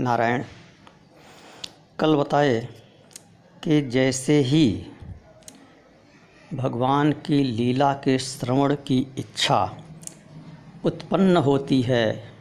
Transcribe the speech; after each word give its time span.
नारायण, 0.00 0.42
कल 1.98 2.16
बताए 2.16 2.68
कि 3.64 3.80
जैसे 3.82 4.38
ही 4.40 4.86
भगवान 6.54 7.12
की 7.12 7.42
लीला 7.42 7.92
के 7.94 8.18
श्रवण 8.18 8.74
की 8.74 8.98
इच्छा 9.18 9.76
उत्पन्न 10.84 11.36
होती 11.36 11.80
है, 11.82 12.32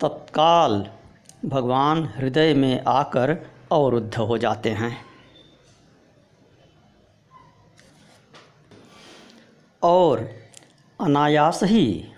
तत्काल 0.00 0.90
भगवान 1.44 2.04
हृदय 2.16 2.54
में 2.54 2.84
आकर 2.88 3.36
अवरुद्ध 3.72 4.16
हो 4.16 4.38
जाते 4.38 4.70
हैं। 4.70 4.96
और 9.82 10.28
अनायास 11.00 11.60
ही 11.62 12.12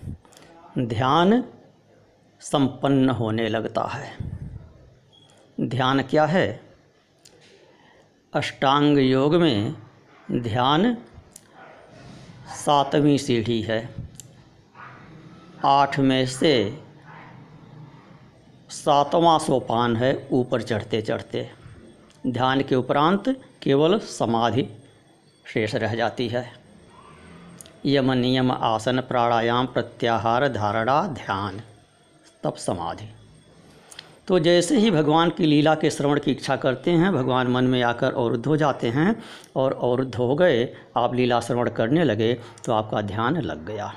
ध्यान 0.78 1.44
संपन्न 2.52 3.10
होने 3.10 3.48
लगता 3.48 3.82
है। 3.82 4.16
ध्यान 5.60 6.02
क्या 6.02 6.26
है? 6.26 6.60
अष्टांग 8.34 8.98
योग 8.98 9.34
में 9.34 9.74
ध्यान 10.32 10.96
सातवीं 12.56 13.18
सीढ़ी 13.18 13.62
है। 13.62 13.94
आठ 15.64 15.98
में 15.98 16.26
से 16.26 16.82
सातवां 18.70 19.38
सोपान 19.38 19.96
है 19.96 20.28
ऊपर 20.32 20.62
चढ़ते 20.62 21.02
चढ़ते। 21.02 21.50
ध्यान 22.26 22.62
के 22.62 22.74
उपरांत 22.74 23.28
केवल 23.62 23.98
समाधि 23.98 24.68
शेष 25.52 25.74
रह 25.74 25.94
जाती 25.94 26.28
है। 26.28 26.52
यम 27.86 28.12
नियम 28.12 28.52
आसन 28.52 29.00
प्राणायाम 29.00 29.66
प्रत्याहार 29.66 30.48
धारणा 30.48 31.06
ध्यान। 31.06 31.60
तब 32.46 32.54
समाधि। 32.56 33.08
तो 34.28 34.38
जैसे 34.38 34.78
ही 34.78 34.90
भगवान 34.90 35.30
की 35.30 35.46
लीला 35.46 35.74
के 35.74 35.90
श्रवण 35.90 36.18
की 36.20 36.30
इच्छा 36.30 36.56
करते 36.56 36.90
हैं, 36.90 37.12
भगवान 37.12 37.46
मन 37.46 37.64
में 37.64 37.82
आकर 37.82 38.12
अवरुद्ध 38.12 38.46
हो 38.46 38.56
जाते 38.56 38.88
हैं 38.88 39.14
और 39.56 39.78
अवरुद्ध 39.82 40.14
हो 40.14 40.34
गए, 40.34 40.64
आप 40.96 41.14
लीला 41.14 41.40
श्रवण 41.40 41.70
करने 41.70 42.04
लगे 42.04 42.32
तो 42.64 42.72
आपका 42.72 43.00
ध्यान 43.02 43.40
लग 43.40 43.64
गया। 43.66 43.92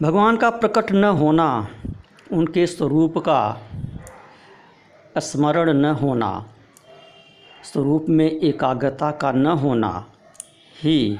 भगवान 0.00 0.36
का 0.36 0.50
प्रकट 0.50 0.92
न 0.92 1.04
होना, 1.04 1.68
उनके 2.32 2.66
स्वरूप 2.66 3.18
का 3.18 3.40
स्मरण 5.18 5.72
न 5.72 5.84
होना, 5.94 6.30
स्वरूप 7.64 8.06
में 8.08 8.30
एकाग्रता 8.30 9.10
का 9.12 9.32
न 9.32 9.46
होना 9.58 9.90
ही 10.74 11.18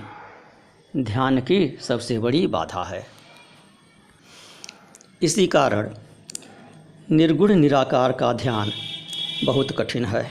ध्यान 0.96 1.40
की 1.40 1.78
सबसे 1.80 2.18
बड़ी 2.18 2.46
बाधा 2.46 2.82
है। 2.82 3.06
इसी 5.22 5.46
कारण 5.46 5.90
निर्गुण 7.10 7.54
निराकार 7.54 8.12
का 8.12 8.32
ध्यान 8.32 8.72
बहुत 9.44 9.72
कठिन 9.78 10.04
है। 10.04 10.30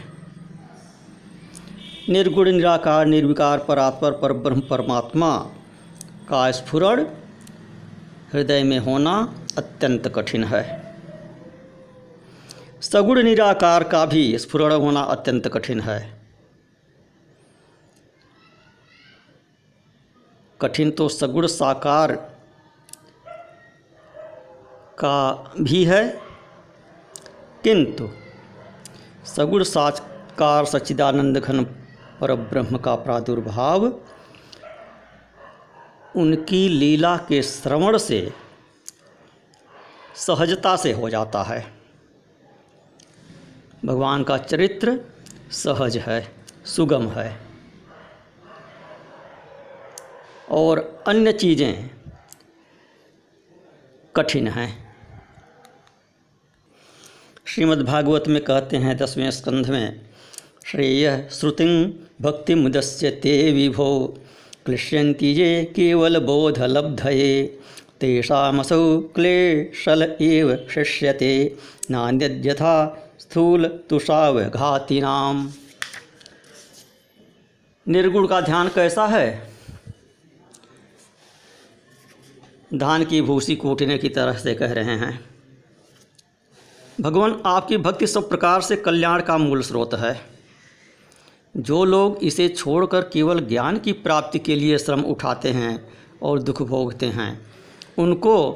निर्गुण 2.10 2.52
निराकार, 2.52 3.06
निर्विकार, 3.06 3.60
परात्पर 3.60 4.12
पर 4.12 4.34
ब्रह्म 4.34 4.62
परमात्मा 4.62 5.38
का 6.30 6.52
स्फुरण 6.52 7.06
हृदय 8.34 8.64
में 8.64 8.80
होना 8.80 9.36
अत्यंत 9.58 10.08
कठिन 10.08 10.44
है। 10.44 10.96
सगुण 12.82 13.24
निराकार 13.24 13.84
का 13.84 14.06
भी 14.06 14.38
स्फुरण 14.38 14.74
होना 14.74 15.02
अत्यंत 15.02 15.48
कठिन 15.48 15.80
है। 15.80 16.17
कठिन 20.62 20.92
तो 20.92 21.08
सगुण 21.10 21.48
साकार 21.48 22.12
का 24.98 25.54
भी 25.62 25.84
है, 25.86 26.08
किंतु 27.64 28.10
सगुण 29.28 29.64
साकार 29.64 30.66
सच्चिदानंद 30.66 31.38
घन 31.38 31.64
पर 32.22 32.34
ब्रह्म 32.36 32.78
का 32.78 32.96
प्रादुर्भाव, 32.96 33.86
उनकी 36.16 36.68
लीला 36.70 37.16
के 37.18 37.42
श्रवण 37.44 37.98
से, 37.98 38.32
सहजता 40.18 40.76
से 40.76 40.92
हो 40.92 41.10
जाता 41.10 41.44
है। 41.44 41.66
भगवान 43.86 44.24
का 44.24 44.38
चरित्र 44.38 45.00
सहज 45.54 45.98
है, 45.98 46.22
सुगम 46.66 47.08
है। 47.10 47.47
और 50.50 51.04
अन्य 51.08 51.32
चीज़ें 51.34 51.90
कठिन 54.16 54.48
हैं। 54.48 54.88
श्रीमद्भागवत 57.46 58.24
में 58.28 58.44
कहते 58.44 58.78
हैं, 58.78 58.98
दसवें 58.98 59.32
स्कंध 59.32 59.70
में, 59.70 60.02
श्रेय 60.66 61.28
श्रुति 61.32 61.66
भक्ति 62.22 62.56
मुदस्य 62.56 63.10
ते 63.12 63.52
विभो, 63.52 64.18
क्लिश्यन्ति 64.66 65.28
ये 65.28 65.64
केवल 65.76 66.20
बोधलब्धये 66.20 67.44
तेषामसौ 68.00 68.98
क्लेशल 69.16 70.18
एव 70.22 70.56
शिष्यते, 70.74 71.58
नान्यद्यथा 71.92 72.76
स्थूल 73.20 73.68
तुषाव 73.90 74.44
घातिनाम 74.44 75.50
निर्गुण 77.88 78.28
का 78.28 78.42
ध्यान 78.42 78.68
कैसा 78.68 79.06
है? 79.08 79.57
धान 82.74 83.06
की 83.06 83.22
भूसी 83.22 83.56
कूटने 83.56 83.98
की 83.98 84.10
तरह 84.10 84.34
से 84.34 84.56
कह 84.56 84.72
रहे 84.72 84.96
हैं। 84.96 85.26
भगवान, 87.02 87.42
आपकी 87.46 87.78
भक्ति 87.78 88.08
सब 88.08 88.30
प्रकार 88.30 88.62
से 88.62 88.76
कल्याण 88.76 89.22
का 89.22 89.38
मूल 89.38 89.62
स्रोत 89.62 89.94
है। 89.94 90.22
जो 91.58 91.86
लोग 91.86 92.20
इसे 92.24 92.48
छोड़कर 92.50 93.02
केवल 93.02 93.40
ज्ञान 93.40 93.80
की 93.80 93.92
प्राप्ति 93.92 94.40
के 94.40 94.56
लिए 94.56 94.78
श्रम 94.78 95.02
उठाते 95.02 95.50
हैं 95.50 95.94
और 96.22 96.40
दुख 96.40 96.62
भोगते 96.62 97.06
हैं, 97.06 97.46
उनको 97.98 98.52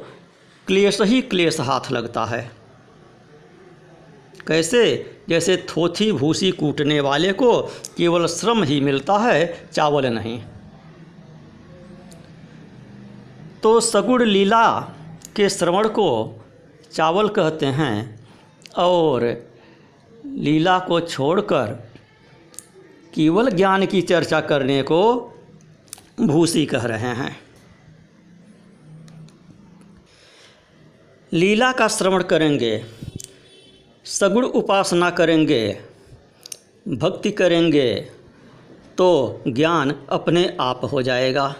क्लेश 0.67 1.01
ही 1.01 1.21
क्लेश 1.21 1.59
हाथ 1.59 1.91
लगता 1.91 2.25
है। 2.25 2.51
कैसे? 4.47 5.15
जैसे 5.29 5.57
थोथी 5.57 6.11
भूसी 6.11 6.51
कूटने 6.51 6.99
वाले 6.99 7.33
को 7.33 7.61
केवल 7.97 8.27
श्रम 8.27 8.63
ही 8.63 8.81
मिलता 8.81 9.17
है, 9.17 9.69
चावल 9.73 10.05
नहीं। 10.05 10.43
तो 13.63 13.79
सगुण 13.79 14.23
लीला 14.23 14.79
के 15.35 15.49
श्रवण 15.49 15.87
को 15.87 16.09
चावल 16.93 17.27
कहते 17.29 17.65
हैं 17.65 18.27
और 18.77 19.23
लीला 20.25 20.77
को 20.79 20.99
छोड़कर 20.99 21.73
केवल 23.13 23.49
ज्ञान 23.49 23.85
की 23.85 24.01
चर्चा 24.01 24.39
करने 24.41 24.81
को 24.81 25.01
भूसी 26.21 26.65
कह 26.65 26.85
रहे 26.85 27.13
हैं। 27.15 27.35
लीला 31.31 31.71
का 31.71 31.87
श्रवण 31.87 32.23
करेंगे, 32.23 32.83
सगुण 34.05 34.45
उपासना 34.45 35.09
करेंगे, 35.09 35.81
भक्ति 36.85 37.31
करेंगे 37.31 37.93
तो 38.97 39.41
ज्ञान 39.47 39.93
अपने 40.09 40.57
आप 40.61 40.81
हो 40.85 41.01
जाएगा। 41.01 41.53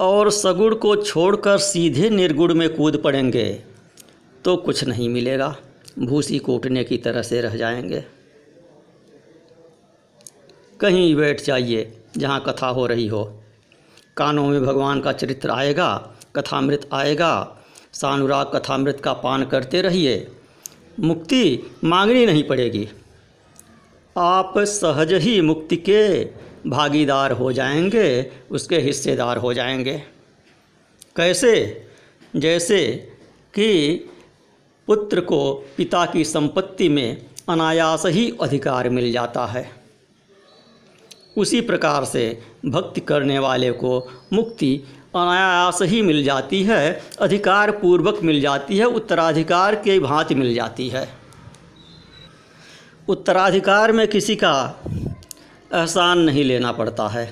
और 0.00 0.30
सगुण 0.30 0.74
को 0.74 0.96
छोड़कर 0.96 1.58
सीधे 1.58 2.10
निर्गुण 2.10 2.54
में 2.54 2.74
कूद 2.74 2.96
पड़ेंगे 2.96 3.62
तो 4.44 4.56
कुछ 4.56 4.84
नहीं 4.84 5.08
मिलेगा। 5.08 5.56
भूसी 5.98 6.38
कूटने 6.38 6.84
की 6.84 6.96
तरह 6.96 7.22
से 7.22 7.40
रह 7.40 7.56
जाएँगे। 7.56 8.04
कहीं 10.80 11.14
बैठ 11.16 11.42
जाइए, 11.42 12.02
जहाँ 12.16 12.44
कथा 12.46 12.66
हो 12.66 12.86
रही 12.86 13.06
हो। 13.06 13.40
कानों 14.16 14.46
में 14.46 14.64
भगवान 14.66 15.00
का 15.00 15.12
चरित्र 15.12 15.50
आएगा, 15.50 16.16
कथामृत 16.36 16.88
आएगा। 16.92 17.58
सानुराग 17.92 18.46
कथामृत 18.46 19.00
का 19.00 19.12
पान 19.12 19.44
करते 19.44 19.82
रहिए। 19.82 20.26
मुक्ति 21.00 21.58
मांगनी 21.84 22.26
नहीं 22.26 22.44
पड़ेगी। 22.44 22.88
आप 24.16 24.54
सहज 24.58 25.12
ही 25.12 25.40
मुक्ति 25.40 25.76
के 25.76 26.24
भागीदार 26.66 27.32
हो 27.32 27.52
जाएँगे, 27.52 28.32
उसके 28.50 28.78
हिस्सेदार 28.78 29.36
हो 29.36 29.54
जाएँगे। 29.54 30.02
कैसे? 31.16 31.84
जैसे 32.36 33.12
कि 33.54 33.96
पुत्र 34.86 35.20
को 35.20 35.54
पिता 35.76 36.06
की 36.06 36.24
संपत्ति 36.24 36.88
में 36.88 37.26
अनायास 37.48 38.06
ही 38.06 38.36
अधिकार 38.42 38.88
मिल 38.88 39.12
जाता 39.12 39.46
है। 39.46 39.70
उसी 41.36 41.60
प्रकार 41.60 42.04
से 42.04 42.42
भक्ति 42.66 43.00
करने 43.00 43.38
वाले 43.38 43.72
को 43.72 44.10
मुक्ति 44.32 44.80
अनायास 45.14 45.78
ही 45.82 46.02
मिल 46.02 46.24
जाती 46.24 46.62
है 46.62 47.02
अधिकार 47.20 47.70
पूर्वक 47.70 48.22
मिल 48.22 48.40
जाती 48.40 48.76
है, 48.76 48.84
उत्तराधिकार 48.84 49.74
के 49.74 50.00
भांति 50.00 50.34
मिल 50.34 50.54
जाती 50.54 50.88
है। 50.88 51.08
उत्तराधिकार 53.08 53.92
में 53.92 54.08
किसी 54.08 54.36
का 54.36 54.82
एहसान 55.74 56.18
नहीं 56.18 56.44
लेना 56.44 56.72
पड़ता 56.72 57.08
है। 57.08 57.24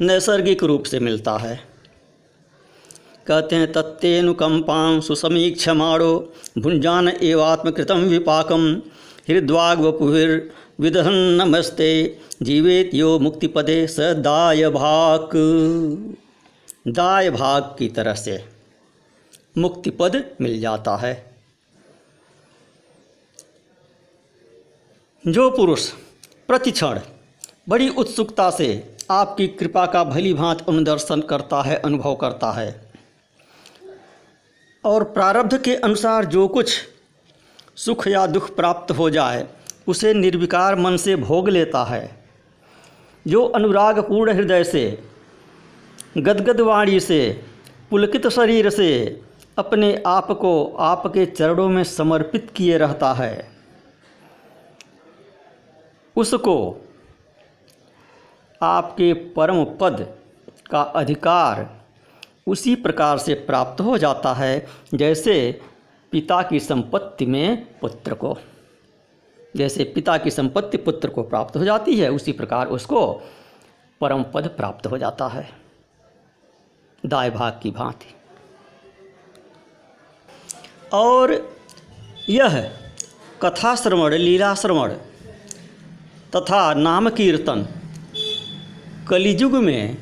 नैसर्गिक 0.00 0.62
रूप 0.62 0.84
से 0.84 1.00
मिलता 1.00 1.36
है। 1.36 1.56
कहते 3.26 3.56
हैं, 3.56 3.72
तत्तेनुकंपां 3.72 5.00
सुसमीक्षमाणो 5.00 6.32
भुंजान 6.58 7.08
एवात्मकृतम 7.08 7.98
विपाकम 7.98 8.64
हृद्वाग 9.28 9.80
वपुर्विदहन 9.80 11.14
नमस्ते, 11.14 12.20
जीवेत 12.42 12.94
यो 12.94 13.18
मुक्तिपदे 13.18 13.86
स 13.86 14.00
दाय 14.00 14.68
भाग 14.68 15.30
दाय 16.88 17.30
भाग 17.30 17.62
की 17.78 17.88
तरह 17.88 18.14
से 18.14 18.44
मुक्तिपद 19.58 20.24
मिल 20.40 20.60
जाता 20.60 20.96
है। 20.96 21.12
जो 25.24 25.50
पुरुष 25.50 25.90
प्रतिक्षण। 26.48 27.00
बड़ी 27.68 27.88
उत्सुकता 27.88 28.50
से 28.50 28.96
आपकी 29.10 29.48
कृपा 29.48 29.86
का 29.86 30.04
भली 30.04 30.34
भांत 30.34 30.68
अनुदर्शन 30.68 31.20
करता 31.20 31.62
है, 31.62 31.76
अनुभव 31.76 32.14
करता 32.14 32.52
है। 32.52 32.92
और 34.84 35.04
प्रारब्ध 35.04 35.62
के 35.62 35.76
अनुसार 35.76 36.24
जो 36.24 36.48
कुछ 36.48 36.78
सुख 37.76 38.08
या 38.08 38.26
दुख 38.26 38.56
प्राप्त 38.56 38.92
हो 38.92 39.10
जाए, 39.10 39.46
उसे 39.86 40.14
निर्विकार 40.14 40.76
मन 40.76 40.96
से 40.96 41.16
भोग 41.16 41.48
लेता 41.48 41.84
है। 41.84 42.24
जो 43.26 43.44
अनुरागपूर्ण 43.44 44.34
हृदय 44.34 44.64
से 44.64 45.02
गदगद 46.18 46.60
वाणी 46.60 47.00
से, 47.00 47.44
पुलकित 47.90 48.28
शरीर 48.28 48.70
से 48.70 49.20
अपने 49.58 50.02
आप 50.06 50.30
को 50.30 50.76
आपके 50.78 51.26
चरणों 51.26 51.68
में 51.68 51.84
समर्पित 51.84 52.52
किए 52.54 52.78
रहता 52.78 53.12
है। 53.12 53.53
उसको 56.16 56.86
आपके 58.62 59.12
परम 59.12 59.64
पद 59.64 60.18
का 60.70 60.82
अधिकार 60.82 61.84
उसी 62.46 62.74
प्रकार 62.74 63.18
से 63.18 63.34
प्राप्त 63.34 63.80
हो 63.80 63.98
जाता 63.98 64.34
है, 64.34 64.66
जैसे 64.94 65.60
पिता 66.10 66.42
की 66.42 66.60
संपत्ति 66.60 67.26
में 67.26 67.78
पुत्र 67.78 68.14
को। 68.14 68.38
जैसे 69.56 69.84
पिता 69.84 70.18
की 70.18 70.30
संपत्ति 70.30 70.76
पुत्र 70.76 71.08
को 71.08 71.22
प्राप्त 71.22 71.56
हो 71.56 71.64
जाती 71.64 71.96
है, 71.96 72.10
उसी 72.10 72.32
प्रकार 72.32 72.66
उसको 72.66 73.22
परम 74.00 74.22
पद 74.22 74.46
प्राप्त 74.48 74.86
हो 74.86 74.98
जाता 74.98 75.28
है। 75.28 75.52
दाय 77.06 77.30
भाग 77.30 77.60
की 77.62 77.70
भांति। 77.70 78.14
और 80.92 81.56
यह 82.28 82.70
कथा 83.42 83.76
श्रवण 83.76 84.14
लीला 84.14 84.54
श्रवण 84.54 84.94
तथा 86.36 86.74
नाम 86.74 87.08
कीर्तन 87.08 87.68
कलियुग 89.08 89.52
में 89.52 89.98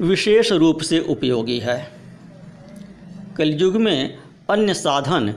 विशेष 0.00 0.52
रूप 0.52 0.80
से 0.80 1.00
उपयोगी 1.00 1.58
है। 1.58 1.92
कलयुग 3.36 3.76
में 3.76 4.18
अन्य 4.50 4.74
साधन 4.74 5.34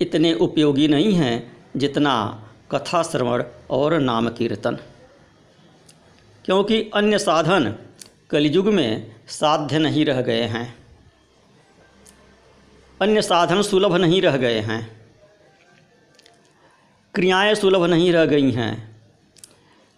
इतने 0.00 0.34
उपयोगी 0.34 0.88
नहीं 0.88 1.12
हैं 1.12 1.56
जितना 1.76 2.42
कथा 2.70 3.02
श्रवण 3.02 3.44
और 3.70 4.00
नाम 4.00 4.28
कीर्तन। 4.28 4.78
क्योंकि 6.44 6.90
अन्य 6.94 7.18
साधन 7.18 7.74
कलयुग 8.30 8.68
में 8.68 9.14
साध्य 9.28 9.78
नहीं 9.78 10.04
रह 10.04 10.20
गए 10.20 10.42
हैं। 10.42 10.78
अन्य 13.02 13.22
साधन 13.22 13.62
सुलभ 13.62 13.96
नहीं 13.96 14.22
रह 14.22 14.36
गए 14.36 14.60
हैं। 14.60 15.05
क्रियाएँ 17.16 17.54
सुलभ 17.54 17.84
नहीं 17.84 18.12
रह 18.12 18.24
गई 18.26 18.50
हैं, 18.50 18.72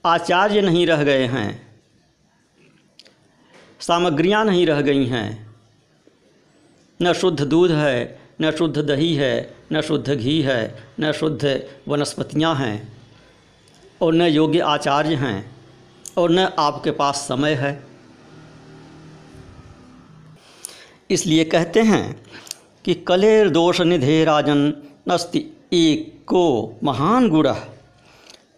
आचार्य 0.05 0.61
नहीं 0.61 0.87
रह 0.87 1.03
गए 1.05 1.25
हैं, 1.27 1.69
सामग्रियाँ 3.81 4.45
नहीं 4.45 4.67
रह 4.67 4.81
गई 4.81 5.07
हैं। 5.07 5.55
न 7.01 7.13
शुद्ध 7.13 7.41
दूध 7.41 7.71
है, 7.71 8.21
न 8.41 8.51
शुद्ध 8.51 8.79
दही 8.79 9.15
है, 9.15 9.55
न 9.73 9.81
शुद्ध 9.81 10.15
घी 10.15 10.41
है, 10.43 10.85
न 11.01 11.13
शुद्ध 11.13 11.69
वनस्पतियाँ 11.89 12.55
हैं, 12.55 12.93
और 14.03 14.15
न 14.15 14.23
योग्य 14.23 14.59
आचार्य 14.59 15.15
हैं, 15.15 15.51
और 16.19 16.31
न 16.31 16.49
आपके 16.59 16.91
पास 16.91 17.17
समय 17.17 17.55
है। 17.55 17.73
इसलिए 21.11 21.45
कहते 21.45 21.83
हैं 21.83 22.05
कि 22.85 22.95
कलेर 22.95 23.49
दोष 23.51 23.81
निधे 23.81 24.25
राजन 24.25 24.73
अस्ति 25.11 25.45
एको 25.73 26.17
महान 26.85 27.29
गुण 27.29 27.49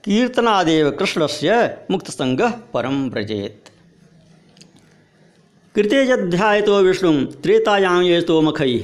कीर्तनादेव 0.05 0.91
कृष्ण 0.91 1.27
से 1.27 1.67
मुक्त 1.91 2.11
संग 2.11 2.41
परम 2.75 3.09
व्रजेत। 3.11 3.71
कृते 5.75 6.61
तो 6.63 6.81
विष्णु 6.81 7.13
त्रेतायाम 7.43 8.03
ये 8.03 8.21
तो 8.21 8.41
मखई 8.43 8.79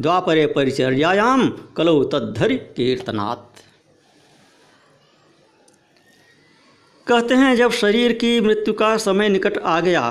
द्वापरे 0.00 0.46
परिचर्यायाम 0.46 1.48
कलौ 1.76 2.02
तद्धरि 2.04 2.56
कीर्तनात्। 2.56 3.60
कहते 7.06 7.34
हैं, 7.34 7.56
जब 7.56 7.70
शरीर 7.70 8.12
की 8.12 8.40
मृत्यु 8.40 8.74
का 8.74 8.96
समय 8.96 9.28
निकट 9.28 9.58
आ 9.58 9.80
गया 9.80 10.10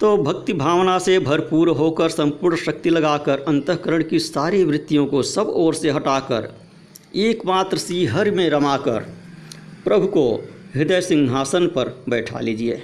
तो 0.00 0.16
भक्ति 0.16 0.52
भावना 0.52 0.98
से 0.98 1.18
भरपूर 1.18 1.68
होकर 1.68 2.08
संपूर्ण 2.08 2.56
शक्ति 2.56 2.90
लगाकर 2.90 3.38
अंतकरण 3.38 4.02
की 4.02 4.18
सारी 4.18 4.64
वृत्तियों 4.64 5.06
को 5.06 5.22
सब 5.22 5.48
ओर 5.48 5.74
से 5.74 5.90
हटाकर, 5.90 6.48
एकमात्र 7.16 7.78
सी 7.78 8.06
हर 8.06 8.30
में 8.30 8.50
रमाकर, 8.50 9.00
प्रभु 9.84 10.06
को 10.06 10.44
हृदय 10.74 11.00
सिंहासन 11.00 11.66
पर 11.66 12.04
बैठा 12.08 12.40
लीजिए। 12.40 12.82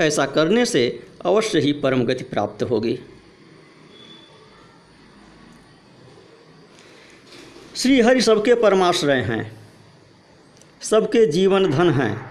ऐसा 0.00 0.26
करने 0.26 0.64
से 0.66 1.02
अवश्य 1.24 1.60
ही 1.60 1.72
परम 1.72 2.04
गति 2.04 2.24
प्राप्त 2.24 2.62
होगी। 2.62 2.98
श्री 7.76 8.00
हरि 8.00 8.20
सबके 8.20 8.54
परमाश्रय 8.54 9.20
हैं, 9.20 9.60
सबके 10.82 11.26
जीवन 11.26 11.70
धन 11.70 11.90
हैं, 11.90 12.26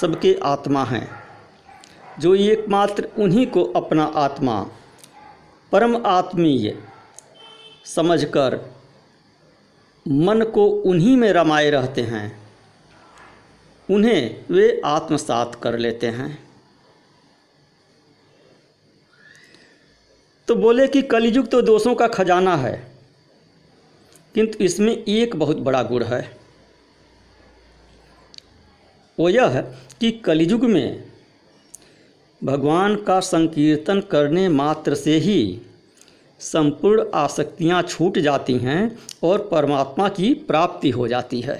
सबके 0.00 0.36
आत्मा 0.42 0.84
हैं। 0.84 1.21
जो 2.20 2.34
एकमात्र 2.34 3.08
उन्हीं 3.18 3.46
को 3.46 3.62
अपना 3.76 4.04
आत्मा, 4.16 4.60
परम 5.72 5.96
आत्मीय, 6.06 6.76
समझकर 7.86 8.58
मन 10.06 10.42
को 10.44 10.66
उन्हीं 10.66 11.16
में 11.16 11.32
रमाए 11.32 11.70
रहते 11.70 12.02
हैं, 12.02 12.40
उन्हें 13.88 14.44
वे 14.50 14.80
आत्मसात 14.84 15.54
कर 15.54 15.78
लेते 15.78 16.06
हैं। 16.08 16.38
तो 20.48 20.54
बोले 20.54 20.86
कि 20.88 21.02
कलयुग 21.02 21.48
तो 21.50 21.62
दोषों 21.62 21.94
का 21.94 22.06
खजाना 22.08 22.56
है, 22.56 22.74
किंतु 24.34 24.64
इसमें 24.64 24.92
एक 24.94 25.36
बहुत 25.36 25.58
बड़ा 25.58 25.82
गुण 25.82 26.04
है। 26.04 26.20
वो 29.18 29.28
यह 29.28 29.48
है 29.48 29.62
कि 30.00 30.10
कलयुग 30.24 30.64
में 30.64 31.11
भगवान 32.44 32.96
का 32.96 33.20
संकीर्तन 33.20 34.00
करने 34.00 34.48
मात्र 34.48 34.94
से 34.94 35.16
ही 35.18 35.62
संपूर्ण 36.40 37.04
आसक्तियाँ 37.14 37.82
छूट 37.82 38.18
जाती 38.18 38.56
हैं 38.58 38.98
और 39.22 39.48
परमात्मा 39.52 40.08
की 40.08 40.32
प्राप्ति 40.34 40.90
हो 40.90 41.08
जाती 41.08 41.40
है। 41.40 41.56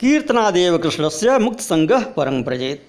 कीर्तनादेव 0.00 0.78
कृष्ण 0.78 1.08
से 1.08 1.38
मुक्त 1.38 1.60
संग 1.60 1.90
परम 2.16 2.42
प्रजेत 2.42 2.86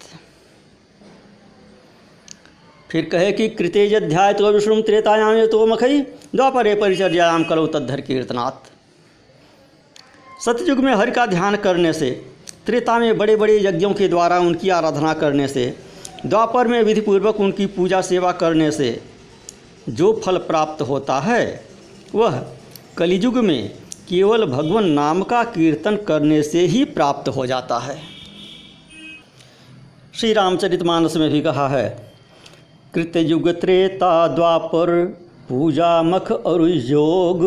फिर 2.92 3.10
कहे 3.10 3.32
कि 3.32 3.50
कृतेजध्याय 3.50 4.34
तो 4.34 4.52
विष्णु 4.52 4.82
त्रेतायाम 4.82 5.46
तो 5.46 5.66
मखई 5.68 6.02
द्वापरे 6.36 6.76
परिचर्यायाम 6.76 7.44
करो 7.44 7.68
तद्धर 7.68 8.02
कीर्तनात् 8.02 8.75
सतयुग 10.40 10.80
में 10.80 10.94
हरि 10.96 11.12
का 11.12 11.26
ध्यान 11.26 11.56
करने 11.56 11.94
से, 11.94 12.10
त्रेता 12.66 12.98
में 13.00 13.18
बड़े 13.18 13.36
बड़े 13.36 13.58
यज्ञों 13.60 13.94
के 13.94 14.08
द्वारा 14.08 14.40
उनकी 14.40 14.70
आराधना 14.70 15.14
करने 15.14 15.48
से, 15.48 15.74
द्वापर 16.26 16.68
में 16.68 16.82
विधिपूर्वक 16.84 17.40
उनकी 17.40 17.66
पूजा 17.66 18.02
सेवा 18.02 18.32
करने 18.32 18.72
से 18.72 19.02
जो 19.90 20.22
फल 20.26 20.38
प्राप्त 20.38 20.82
होता 20.82 21.20
है, 21.20 21.66
वह 22.16 22.46
कलियुग 22.98 23.38
में 23.38 23.70
केवल 24.10 24.46
भगवान 24.46 24.90
नाम 24.90 25.24
का 25.24 25.44
कीर्तन 25.44 25.96
करने 25.98 26.42
से 26.44 26.66
ही 26.66 26.84
प्राप्त 26.86 27.30
हो 27.30 27.46
जाता 27.46 27.78
है। 27.80 27.98
श्री 30.14 30.34
रामचरितमानस 30.34 31.16
में 31.18 31.30
भी 31.32 31.42
कहा 31.42 31.68
है, 31.68 31.90
कृतयुग 32.94 33.50
त्रेता 33.52 34.28
द्वापर 34.28 35.04
पूजा 35.50 36.02
मख 36.04 36.32
और 36.32 36.70
योग 36.70 37.44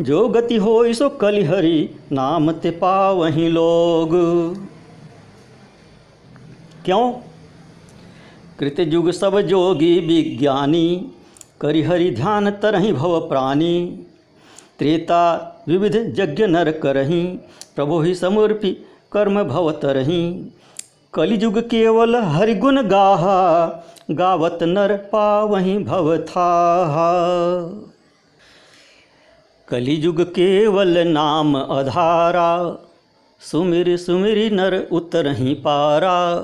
जो 0.00 0.28
गति 0.28 0.56
हो 0.56 0.92
सो 0.92 1.08
कलिहरि 1.08 1.90
नाम 2.12 2.52
ते 2.52 2.70
वहीं 3.12 3.50
लोग। 3.50 4.10
क्यों? 6.84 7.12
कृतयुग 8.58 9.10
सब 9.10 9.40
जोगी 9.40 10.00
विज्ञानी 10.00 11.12
करिहरि 11.60 12.10
ध्यान 12.10 12.50
तरही 12.50 12.92
भव 12.92 13.28
प्राणी। 13.28 14.06
त्रेता 14.78 15.56
विविध 15.68 16.14
यज्ञ 16.18 16.46
नर 16.46 16.70
करही, 16.70 17.24
प्रभु 17.76 18.00
ही 18.00 18.14
समर्पि 18.14 18.86
कर्म 19.12 19.44
भव 19.44 19.70
तरही। 19.70 20.52
कलिजुग 21.14 21.58
केवल 21.58 22.16
हरिगुण 22.16 22.82
गाहा, 22.82 23.66
गावत 24.10 24.58
नर 24.62 24.96
पावही 24.96 25.78
भव 25.78 26.16
था 26.18 26.56
कलिजुग 29.68 30.22
केवल 30.22 30.98
नाम 30.98 31.58
अधारा, 31.58 32.78
सुमिर 33.40 33.96
सुमिर 33.96 34.52
नर 34.52 34.88
उतर 34.92 35.26
ही 35.26 35.54
पारा। 35.54 36.38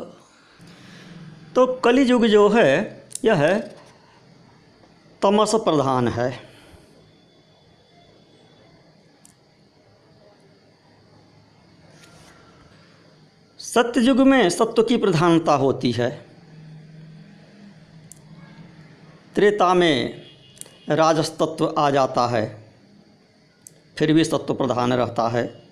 तो 1.54 1.66
कलिजुग 1.66 2.26
जो 2.26 2.48
है, 2.48 3.04
यह 3.24 3.70
तमस 5.22 5.54
प्रधान 5.54 6.08
है। 6.08 6.38
सत्ययुग 13.58 14.20
में 14.20 14.50
सत्व 14.50 14.82
की 14.82 14.96
प्रधानता 14.96 15.54
होती 15.54 15.92
है। 15.92 16.26
त्रेता 19.34 19.74
में 19.74 20.22
राजस 20.88 21.30
तत्व 21.30 21.74
आ 21.78 21.90
जाता 21.90 22.26
है। 22.26 22.61
फिर 23.98 24.12
भी 24.12 24.24
सत्व 24.24 24.54
प्रधान 24.54 24.92
रहता 24.92 25.28
है। 25.28 25.62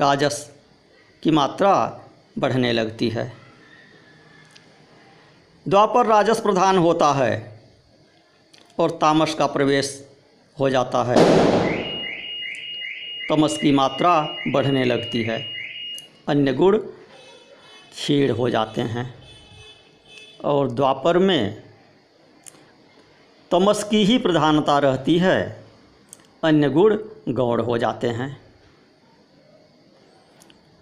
राजस 0.00 0.52
की 1.22 1.30
मात्रा 1.30 2.00
बढ़ने 2.38 2.72
लगती 2.72 3.08
है। 3.08 3.32
द्वापर 5.68 6.06
राजस 6.06 6.40
प्रधान 6.40 6.78
होता 6.78 7.12
है 7.12 7.62
और 8.78 8.90
तामस 8.90 9.34
का 9.34 9.46
प्रवेश 9.46 10.10
हो 10.60 10.70
जाता 10.70 11.04
है। 11.04 11.16
तमस 13.28 13.56
की 13.56 13.72
मात्रा 13.72 14.36
बढ़ने 14.48 14.84
लगती 14.84 15.22
है। 15.22 15.46
अन्य 16.28 16.52
गुण 16.52 16.78
क्षीण 16.78 18.30
हो 18.30 18.50
जाते 18.50 18.80
हैं। 18.80 19.14
और 20.44 20.70
द्वापर 20.70 21.18
में 21.18 21.62
तमस 23.50 23.84
की 23.84 24.04
ही 24.04 24.18
प्रधानता 24.18 24.78
रहती 24.78 25.18
है। 25.18 25.59
अन्य 26.44 26.70
गुण 26.70 26.98
गौड़ 27.28 27.60
हो 27.60 27.78
जाते 27.78 28.08
हैं। 28.08 28.40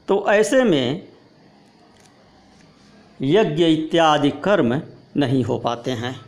तो 0.08 0.26
ऐसे 0.28 0.64
में 0.64 1.08
यज्ञ 3.22 3.64
इत्यादि 3.64 4.30
कर्म 4.30 4.82
नहीं 5.16 5.44
हो 5.44 5.58
पाते 5.58 5.90
हैं। 5.90 6.20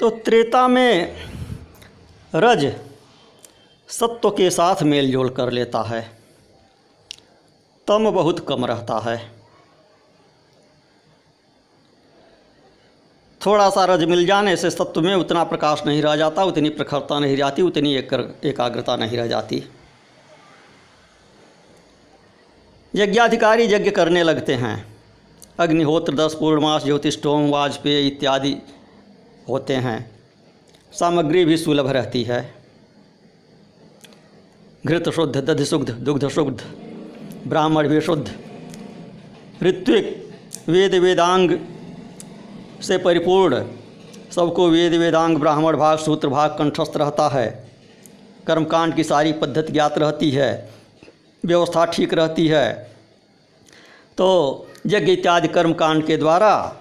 तो 0.00 0.10
त्रेता 0.10 0.68
में 0.68 1.16
रज 2.34 2.74
सत्व 3.88 4.30
के 4.30 4.50
साथ 4.50 4.82
मेल 4.82 5.12
जोल 5.12 5.30
कर 5.30 5.50
लेता 5.50 5.82
है। 5.82 6.18
तम 7.86 8.10
बहुत 8.10 8.46
कम 8.48 8.64
रहता 8.64 8.98
है। 8.98 9.35
थोड़ा 13.46 13.70
सा 13.70 13.84
रज 13.84 14.04
मिल 14.04 14.26
जाने 14.26 14.56
से 14.56 14.70
सत्व 14.70 15.00
में 15.00 15.14
उतना 15.14 15.44
प्रकाश 15.44 15.82
नहीं 15.86 16.02
रह 16.02 16.16
जाता, 16.16 16.44
उतनी 16.44 16.68
प्रखरता 16.68 17.18
नहीं 17.18 17.36
जाती, 17.36 17.62
उतनी 17.62 17.94
एक 17.94 18.40
एकाग्रता 18.44 18.96
नहीं 18.96 19.16
रह 19.16 19.26
जाती। 19.26 19.64
यज्ञाधिकारी 22.94 23.64
यज्ञ 23.64 23.90
करने 23.90 24.22
लगते 24.22 24.54
हैं। 24.54 24.96
अग्निहोत्र, 25.58 26.14
दस 26.14 26.36
पूर्णमास 26.40 26.84
ज्योतिषोम 26.84 27.50
वाजपेय 27.50 28.06
इत्यादि 28.06 28.56
होते 29.48 29.74
हैं। 29.74 30.10
सामग्री 30.92 31.44
भी 31.44 31.56
सुलभ 31.56 31.90
रहती 31.90 32.22
है। 32.22 32.54
घृत 34.86 35.08
शुद्ध, 35.08 35.36
दधि 35.36 35.64
शुद्ध 35.64 35.90
दुग्ध 35.90 36.28
शुद्ध 36.28 36.60
ब्राह्मण 37.46 37.88
भी 37.88 38.00
शुद्ध। 38.00 38.34
ऋत्विक, 39.62 40.34
वेद 40.68 40.94
वेदांग 40.94 41.58
से 42.82 42.98
परिपूर्ण 42.98 43.64
सबको 44.30 44.68
वेद 44.68 44.94
वेदांग 44.94 45.36
ब्राह्मण 45.36 45.76
भाग 45.76 45.98
सूत्र 45.98 46.28
भाग 46.28 46.50
कंठस्थ 46.50 46.96
रहता 46.96 47.28
है। 47.28 47.48
कर्मकांड 48.46 48.94
की 48.94 49.04
सारी 49.04 49.32
पद्धति 49.32 49.72
ज्ञात 49.72 49.98
रहती 49.98 50.30
है, 50.30 50.70
व्यवस्था 51.44 51.84
ठीक 51.84 52.14
रहती 52.14 52.46
है। 52.48 52.72
तो 54.18 54.28
यज्ञ 54.86 55.12
इत्यादि 55.12 55.48
कर्मकांड 55.48 56.06
के 56.06 56.16
द्वारा 56.16 56.76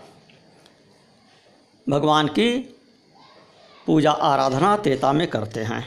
भगवान 1.89 2.27
की 2.27 2.51
पूजा 3.87 4.11
आराधना 4.11 4.75
त्रेता 4.77 5.13
में 5.13 5.27
करते 5.27 5.63
हैं। 5.63 5.83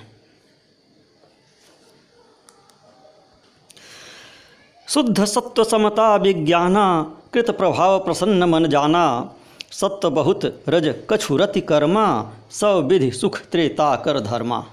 शुद्ध 4.88 5.24
सत्व 5.24 5.64
समता 5.64 6.14
विज्ञाना 6.16 6.84
कृत 7.32 7.50
प्रभाव 7.50 7.98
प्रसन्न 7.98 8.44
मन 8.44 8.68
जाना 8.68 9.34
सत्व 9.70 10.10
बहुत 10.10 10.44
रज 10.68 10.86
कछुरति 11.10 11.60
कर्मा 11.60 12.06
सब 12.50 12.86
विधि 12.88 13.10
सुख 13.10 13.38
त्रेता 13.42 13.94
कर 13.96 14.20
धर्मा। 14.20 14.64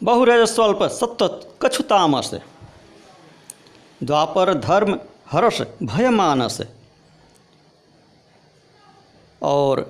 बहुरज 0.00 0.46
स्वल्प 0.48 0.82
सत्य 0.92 1.28
कछु 1.62 1.82
तामस 1.82 2.30
द्वापर 4.00 4.52
धर्म 4.54 4.98
हर्ष 5.30 5.60
भय 5.82 6.08
मानस 6.10 6.60
और 9.42 9.80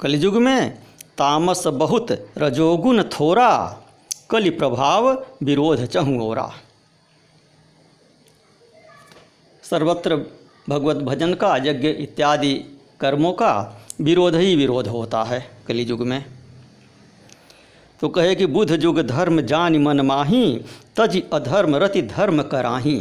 कलयुग 0.00 0.36
में 0.36 0.70
तामस 1.18 1.66
बहुत 1.66 2.10
रजोगुण 2.38 3.02
थोरा, 3.10 3.50
कलि 4.30 4.50
प्रभाव 4.50 5.08
विरोध 5.42 5.84
चहुओरा 5.86 6.50
सर्वत्र 9.62 10.16
भगवत 10.68 10.96
भजन 11.04 11.34
का 11.34 11.56
यज्ञ 11.56 11.88
इत्यादि 11.88 12.54
कर्मों 13.02 13.32
का 13.32 13.82
विरोध 14.00 14.36
ही 14.36 14.56
विरोध 14.56 14.88
होता 14.88 15.24
है 15.24 15.50
कलियुग 15.66 16.02
में। 16.06 16.24
तो 18.00 18.08
कहे 18.08 18.34
कि 18.34 18.46
बुध 18.46 18.84
युग 18.84 19.00
धर्म 19.00 19.40
जान 19.40 19.76
मन 19.78 20.00
माही, 20.00 20.60
तज 20.96 21.22
अधर्म 21.32 21.76
रति 21.76 22.02
धर्म 22.02 22.42
कराही। 22.42 23.00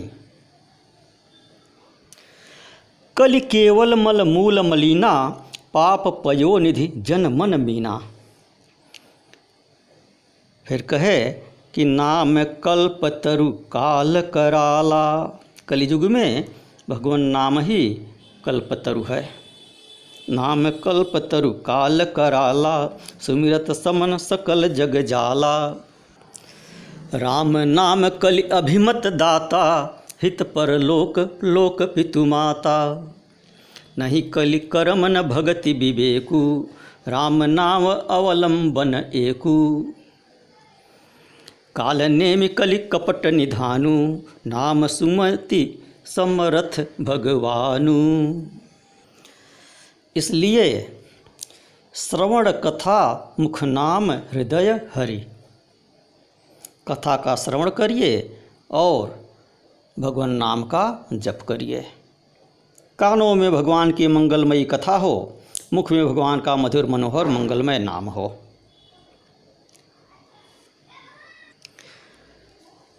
कलि 3.17 3.39
केवल 3.39 3.95
मल 3.95 4.21
मूल 4.21 4.59
मलिना, 4.59 5.11
पाप 5.73 6.23
पयो 6.25 6.57
निधि 6.57 6.91
जन 6.97 7.27
मन 7.27 7.61
मीना। 7.61 8.01
फिर 10.65 10.81
कहे 10.81 11.31
कि 11.73 11.85
नाम 11.85 12.43
कल्प 12.43 13.21
तरु 13.23 13.51
काल 13.51 14.21
कराला। 14.21 15.05
कलियुग 15.67 16.05
में 16.05 16.45
भगवान 16.89 17.21
नाम 17.21 17.59
ही 17.59 18.07
कल्पतरु 18.45 19.03
है। 19.03 19.40
नाम 20.29 20.69
कल्पतरु 20.69 21.51
काल 21.51 22.05
कराला, 22.05 22.99
सुमिरत 23.21 23.71
समन 23.71 24.17
सकल 24.17 24.67
जग 24.67 25.01
जाला। 25.01 25.85
राम 27.13 27.57
नाम 27.57 28.09
कलि 28.09 28.41
अभिमत 28.41 29.01
दाता, 29.05 29.95
हित 30.21 30.43
पर 30.43 30.79
लोक 30.79 31.39
लोक 31.43 31.81
पितु 31.81 32.25
माता। 32.25 33.07
नहीं 33.97 34.31
कलि 34.31 34.59
करम 34.59 35.05
न 35.05 35.21
भगति 35.21 35.73
विवेकु, 35.73 36.67
राम 37.07 37.43
नाम 37.43 37.85
अवलंबन 37.87 38.93
एकु। 39.15 39.85
काल 41.75 42.01
नेमि 42.01 42.47
कलि 42.47 42.77
कपट 42.77 43.25
निधानु, 43.25 44.19
नाम 44.47 44.87
सुमति 44.87 45.83
समरथ 46.05 46.85
भगवानु। 47.01 48.41
इसलिए 50.15 50.97
श्रवण 51.93 52.51
कथा 52.51 53.35
मुख 53.39 53.63
नाम 53.63 54.11
हृदय 54.11 54.89
हरि। 54.95 55.25
कथा 56.87 57.17
का 57.17 57.35
श्रवण 57.35 57.69
करिए 57.69 58.37
और 58.71 59.29
भगवान 59.99 60.29
नाम 60.29 60.63
का 60.63 61.07
जप 61.13 61.39
करिए। 61.49 61.85
कानों 62.99 63.35
में 63.35 63.51
भगवान 63.51 63.91
की 63.91 64.07
मंगलमयी 64.07 64.65
कथा 64.65 64.97
हो, 64.97 65.37
मुख 65.73 65.91
में 65.91 66.07
भगवान 66.07 66.39
का 66.39 66.55
मधुर 66.55 66.85
मनोहर 66.85 67.25
मंगलमय 67.25 67.79
नाम 67.79 68.09
हो। 68.09 68.37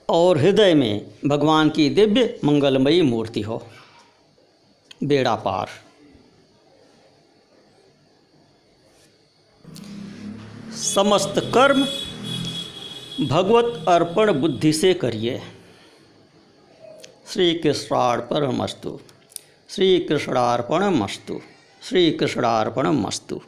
और 0.08 0.38
हृदय 0.38 0.74
में 0.74 1.14
भगवान 1.26 1.70
की 1.70 1.90
दिव्य 1.90 2.40
मंगलमयी 2.44 3.02
मूर्ति 3.02 3.40
हो। 3.40 3.66
बेड़ा 5.04 5.34
पार। 5.34 5.68
समस्त 10.82 11.34
कर्म 11.54 11.82
भगवत 13.26 13.88
अर्पण 13.88 14.32
बुद्धि 14.32 14.72
से 14.72 14.94
करिए। 14.94 15.42
श्री 17.26 17.54
कृष्णार्पणमस्तु 17.54 19.00
श्री 19.68 19.98
कृष्णार्पण 19.98 20.84
मस्तु 20.84 21.40
श्री 21.88 22.10
कृष्णार्पण 22.10 22.86
मस्तु 22.86 23.40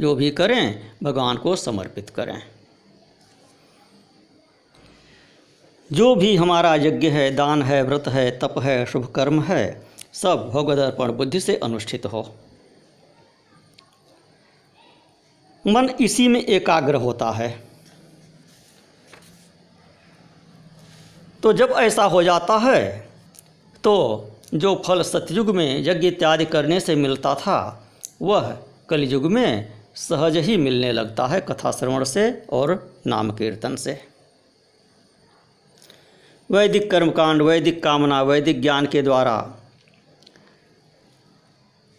जो 0.00 0.14
भी 0.14 0.30
करें, 0.30 0.92
भगवान 1.02 1.36
को 1.36 1.56
समर्पित 1.56 2.10
करें। 2.10 2.42
जो 5.92 6.14
भी 6.14 6.36
हमारा 6.36 6.74
यज्ञ 6.74 7.08
है, 7.08 7.30
दान 7.34 7.62
है, 7.62 7.82
व्रत 7.82 8.04
है, 8.08 8.30
तप 8.38 8.54
है, 8.58 8.86
शुभ 8.86 9.06
कर्म 9.06 9.42
है, 9.42 9.86
सब 10.12 10.50
भगवत 10.54 10.78
अर्पण 10.78 11.12
बुद्धि 11.12 11.40
से 11.40 11.56
अनुष्ठित 11.56 12.06
हो। 12.06 12.34
मन 15.66 15.88
इसी 16.00 16.26
में 16.28 16.40
एकाग्र 16.40 16.94
होता 16.96 17.30
है। 17.30 17.48
तो 21.42 21.52
जब 21.52 21.74
ऐसा 21.78 22.04
हो 22.04 22.22
जाता 22.22 22.56
है 22.58 22.84
तो 23.84 23.94
जो 24.54 24.74
फल 24.86 25.02
सतयुग 25.02 25.50
में 25.50 25.82
यज्ञ 25.84 26.08
इत्यादि 26.08 26.44
करने 26.44 26.80
से 26.80 26.94
मिलता 26.94 27.34
था, 27.34 27.88
वह 28.22 28.56
कलयुग 28.88 29.24
में 29.26 29.72
सहज 29.96 30.36
ही 30.36 30.56
मिलने 30.56 30.92
लगता 30.92 31.26
है 31.26 31.40
कथा 31.40 31.70
श्रवण 31.72 32.04
से 32.04 32.30
और 32.52 32.72
नाम 33.06 33.30
कीर्तन 33.30 33.76
से। 33.76 34.00
वैदिक 36.50 36.90
कर्मकांड, 36.90 37.42
वैदिक 37.42 37.82
कामना, 37.82 38.22
वैदिक 38.22 38.60
ज्ञान 38.62 38.86
के 38.86 39.02
द्वारा 39.02 39.36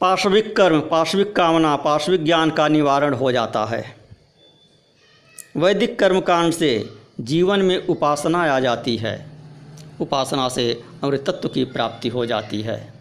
पार्श्विक 0.01 0.55
कर्म, 0.55 0.79
पार्श्विक 0.81 1.35
कामना, 1.35 1.75
पार्श्विक 1.75 2.25
ज्ञान 2.25 2.51
का 2.51 2.67
निवारण 2.67 3.13
हो 3.13 3.31
जाता 3.31 3.65
है। 3.65 3.95
वैदिक 5.57 5.99
कर्मकांड 5.99 6.53
से 6.53 6.97
जीवन 7.19 7.61
में 7.61 7.87
उपासना 7.87 8.55
आ 8.55 8.59
जाती 8.59 8.97
है। 8.97 9.31
उपासना 10.01 10.49
से 10.49 10.83
अमृतत्व 11.03 11.47
की 11.47 11.65
प्राप्ति 11.65 12.09
हो 12.09 12.25
जाती 12.25 12.61
है। 12.61 12.93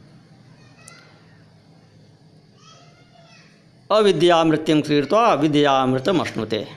अविद्यामृत्यम 3.91 4.81
कृत्वा 4.81 5.35
विद्यामृतम 5.35 6.19
अश्नुते। 6.19 6.69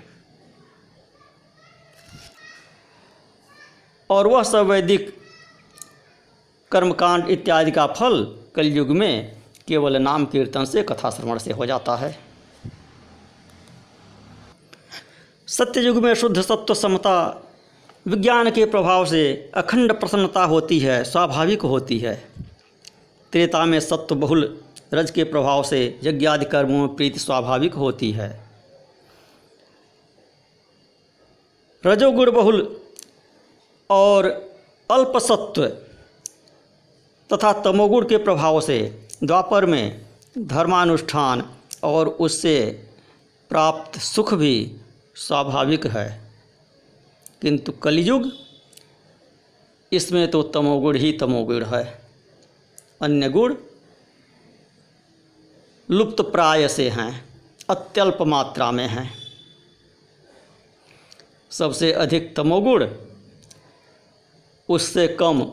और 4.09 4.27
वह 4.27 4.43
सब 4.43 4.65
वैदिक 4.65 5.17
कर्मकांड 6.71 7.27
इत्यादि 7.27 7.71
का 7.71 7.87
फल 7.87 8.39
कलयुग 8.55 8.89
में 8.89 9.36
केवल 9.67 9.97
नाम 9.97 10.25
कीर्तन 10.25 10.65
से 10.65 10.83
कथा 10.83 11.09
श्रवण 11.09 11.37
से 11.37 11.51
हो 11.51 11.65
जाता 11.65 11.95
है। 11.95 12.17
सत्ययुग 15.47 15.97
में 15.97 16.13
शुद्ध 16.13 16.41
सत्व 16.41 16.73
समता 16.73 17.43
विज्ञान 18.07 18.51
के 18.51 18.65
प्रभाव 18.65 19.05
से 19.05 19.51
अखंड 19.55 19.93
प्रसन्नता 19.93 20.43
होती 20.43 20.79
है, 20.79 21.03
स्वाभाविक 21.03 21.61
होती 21.61 21.99
है। 21.99 22.15
त्रेता 23.31 23.65
में 23.65 23.79
सत्व 23.79 24.15
बहुल 24.15 24.61
रज 24.93 25.11
के 25.11 25.23
प्रभाव 25.23 25.63
से 25.63 25.99
यज्ञादि 26.03 26.45
कर्मों 26.45 26.77
में 26.77 26.95
प्रीति 26.95 27.19
स्वाभाविक 27.19 27.73
होती 27.73 28.11
है। 28.11 28.29
रजोगुण 31.85 32.31
बहुल 32.31 32.79
और 33.89 34.25
अल्पसत्व 34.91 35.65
तथा 37.29 37.53
तमोगुण 37.53 38.05
के 38.05 38.17
प्रभाव 38.17 38.61
से 38.61 39.06
द्वापर 39.23 39.65
में 39.65 40.05
धर्मानुष्ठान 40.37 41.53
और 41.83 42.07
उससे 42.07 42.89
प्राप्त 43.49 43.99
सुख 43.99 44.33
भी 44.33 44.75
स्वाभाविक 45.15 45.87
है। 45.87 46.31
किंतु 47.41 47.71
कलयुग, 47.71 48.31
इसमें 49.93 50.31
तो 50.31 50.43
तमोगुण 50.43 50.97
ही 50.97 51.13
तमोगुण 51.13 51.65
है। 51.65 52.01
अन्य 53.01 53.29
गुण 53.29 53.55
लुप्त 55.91 56.21
प्राय 56.21 56.67
से 56.67 56.89
हैं, 56.89 57.29
अत्यल्प 57.69 58.17
मात्रा 58.21 58.71
में 58.71 58.87
हैं। 58.87 59.13
सबसे 61.51 61.93
अधिक 61.93 62.35
तमोगुण, 62.35 62.87
उससे 64.69 65.07
कम 65.07 65.51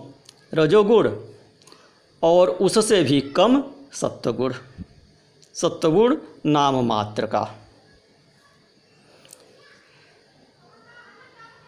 रजोगुण 0.55 1.34
और 2.25 2.51
उससे 2.51 3.03
भी 3.03 3.21
कम 3.21 3.65
सत्वगुण। 3.93 4.55
सत्वगुण 5.55 6.17
नाम 6.47 6.87
मात्र 6.87 7.27
का। 7.27 7.55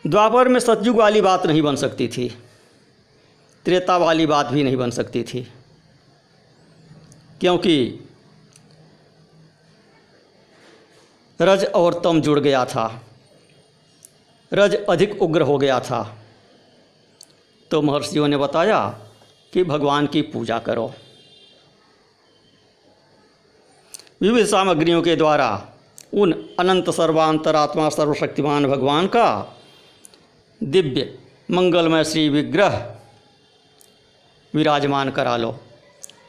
द्वापर 0.06 0.48
में 0.48 0.60
सतयुग 0.60 0.96
वाली 0.96 1.20
बात 1.20 1.46
नहीं 1.46 1.62
बन 1.62 1.76
सकती 1.76 2.08
थी। 2.08 2.38
त्रेता 3.64 3.96
वाली 3.96 4.26
बात 4.26 4.46
भी 4.46 4.62
नहीं 4.62 4.76
बन 4.76 4.90
सकती 4.90 5.22
थी। 5.22 5.52
क्योंकि 7.40 8.08
रज 11.40 11.64
और 11.64 12.00
तम 12.04 12.20
जुड़ 12.20 12.40
गया 12.40 12.64
था। 12.64 13.02
रज 14.52 14.74
अधिक 14.74 15.22
उग्र 15.22 15.42
हो 15.42 15.58
गया 15.58 15.80
था। 15.80 16.18
तो 17.70 17.82
महर्षियों 17.82 18.28
ने 18.28 18.36
बताया 18.36 19.05
कि 19.56 19.64
भगवान 19.64 20.06
की 20.06 20.22
पूजा 20.22 20.58
करो। 20.58 20.94
विविध 24.22 24.46
सामग्रियों 24.46 25.02
के 25.02 25.16
द्वारा 25.16 25.68
उन 26.14 26.48
अनंत 26.58 26.90
सर्वांतरात्मा 26.90 27.88
सर्वशक्तिमान 27.88 28.66
भगवान 28.66 29.06
का 29.06 29.56
दिव्य, 30.62 31.18
मंगलमय 31.50 32.04
श्री 32.04 32.28
विग्रह 32.28 32.96
विराजमान 34.54 35.10
करा 35.10 35.36
लो। 35.36 35.60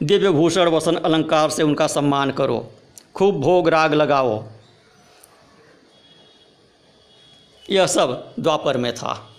दिव्य 0.02 0.30
भूषण, 0.30 0.68
वसन, 0.68 0.96
अलंकार 0.96 1.50
से 1.50 1.62
उनका 1.62 1.86
सम्मान 1.86 2.30
करो। 2.30 2.72
खूब 3.14 3.40
भोग, 3.40 3.68
राग 3.68 3.94
लगाओ। 3.94 4.44
यह 7.70 7.86
सब 7.86 8.34
द्वापर 8.38 8.76
में 8.76 8.94
था। 8.94 9.34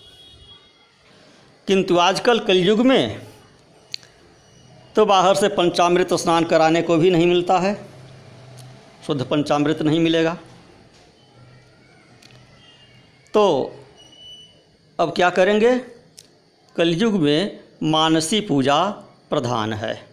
किंतु 1.68 1.98
आजकल 1.98 2.40
कलयुग 2.40 2.80
में 2.80 3.30
तो 5.00 5.06
बाहर 5.06 5.36
से 5.36 5.48
पंचामृत 5.48 6.14
स्नान 6.14 6.44
कराने 6.44 6.82
को 6.82 6.98
भी 6.98 7.12
नहीं 7.12 7.28
मिलता 7.28 7.60
है। 7.60 7.86
शुद्ध 9.08 9.26
पंचामृत 9.26 9.82
नहीं 9.82 10.00
मिलेगा। 10.00 10.38
तो 13.34 13.74
अब 15.00 15.14
क्या 15.16 15.30
करेंगे? 15.30 15.80
कलयुग 16.76 17.14
में 17.14 17.60
मानसी 17.84 18.42
पूजा 18.42 18.90
प्रधान 19.30 19.74
है। 19.74 20.06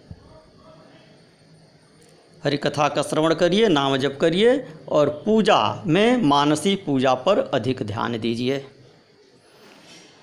हरि 2.45 2.57
कथा 2.57 2.89
का 2.89 3.03
श्रवण 3.03 3.35
करिए, 3.35 3.69
नाम 3.69 3.97
जप 3.97 4.19
करिए 4.21 4.67
और 4.89 5.09
पूजा 5.09 5.83
में 5.87 6.17
मानसी 6.17 6.77
पूजा 6.77 7.15
पर 7.15 7.39
अधिक 7.39 7.83
ध्यान 7.83 8.19
दीजिए। 8.19 8.59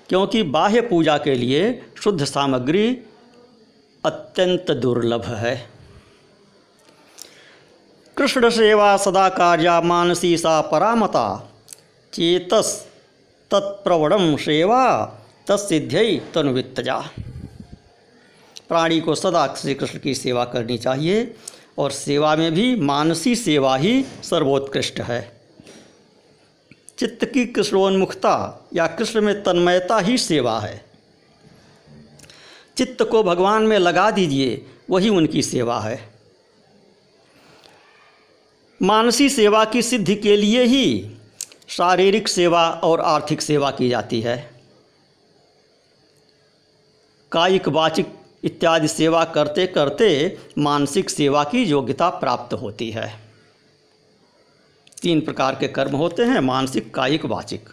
क्योंकि 0.08 0.42
बाह्य 0.42 0.80
पूजा 0.80 1.18
के 1.18 1.34
लिए 1.34 1.82
शुद्ध 2.02 2.24
सामग्री 2.24 3.02
अत्यंत 4.04 4.70
दुर्लभ 4.70 5.24
है। 5.24 5.70
कृष्ण 8.16 8.50
सेवा 8.50 8.96
सदा 8.96 9.28
कार्या 9.28 9.80
मानसी 9.80 10.38
सा 10.38 10.60
परामता। 10.60 11.52
चेतस 12.12 12.86
तत्प्रवणम 13.50 14.36
सेवा 14.36 15.04
तत्सिध्य 15.48 16.22
तनुवित्तजा। 16.34 16.98
प्राणी 18.68 19.00
को 19.00 19.14
सदा 19.14 19.54
श्री 19.54 19.74
कृष्ण 19.74 19.98
की 19.98 20.14
सेवा 20.14 20.44
करनी 20.44 20.78
चाहिए 20.78 21.34
और 21.78 21.90
सेवा 21.90 22.36
में 22.36 22.52
भी 22.52 22.80
मानसी 22.80 23.36
सेवा 23.36 23.76
ही 23.76 24.04
सर्वोत्कृष्ट 24.24 25.00
है। 25.00 25.40
चित्त 26.98 27.24
की 27.24 27.46
कृष्णोन्मुखता 27.46 28.64
या 28.74 28.86
कृष्ण 28.86 29.20
में 29.20 29.42
तन्मयता 29.42 29.98
ही 29.98 30.18
सेवा 30.18 30.60
है। 30.60 30.83
चित्त 32.76 33.02
को 33.02 33.22
भगवान 33.22 33.62
में 33.62 33.78
लगा 33.78 34.10
दीजिए, 34.10 34.66
वही 34.90 35.08
उनकी 35.08 35.42
सेवा 35.42 35.80
है। 35.80 36.14
मानसी 38.82 39.30
सेवा 39.30 39.64
की 39.64 39.82
सिद्धि 39.82 40.16
के 40.16 40.36
लिए 40.36 40.64
ही 40.64 41.10
शारीरिक 41.68 42.28
सेवा 42.28 42.70
और 42.70 43.00
आर्थिक 43.00 43.42
सेवा 43.42 43.70
की 43.70 43.88
जाती 43.88 44.20
है। 44.20 44.50
कायिक, 47.32 47.68
वाचिक 47.68 48.12
इत्यादि 48.44 48.88
सेवा 48.88 49.24
करते 49.24 49.66
करते 49.66 50.38
मानसिक 50.58 51.10
सेवा 51.10 51.44
की 51.44 51.64
योग्यता 51.64 52.08
प्राप्त 52.08 52.54
होती 52.54 52.90
है। 52.90 53.20
तीन 55.02 55.20
प्रकार 55.20 55.54
के 55.54 55.68
कर्म 55.68 55.96
होते 55.96 56.22
हैं, 56.22 56.40
मानसिक, 56.40 56.94
कायिक, 56.94 57.24
वाचिक। 57.24 57.68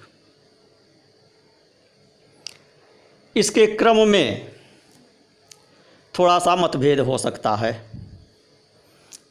इसके 3.35 3.67
क्रम 3.67 4.07
में 4.07 4.51
थोड़ा 6.19 6.39
सा 6.39 6.55
मतभेद 6.55 6.99
हो 6.99 7.17
सकता 7.17 7.55
है। 7.55 7.89